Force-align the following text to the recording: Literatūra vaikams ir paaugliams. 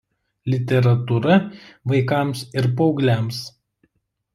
Literatūra 0.53 1.37
vaikams 1.95 2.45
ir 2.59 2.73
paaugliams. 2.81 3.49